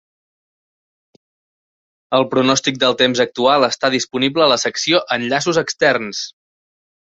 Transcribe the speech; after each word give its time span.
El 2.19 2.25
pronòstic 2.31 2.81
del 2.85 2.97
temps 3.03 3.21
actual 3.27 3.67
està 3.69 3.93
disponible 3.97 4.47
a 4.49 4.51
la 4.55 4.59
secció 4.65 5.05
"Enllaços 5.19 5.63
externs". 5.67 6.27